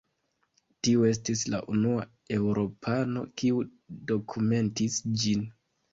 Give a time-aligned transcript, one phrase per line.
[0.85, 2.07] Tiu estis la unua
[2.37, 3.61] eŭropano kiu
[4.13, 5.51] dokumentis ĝin.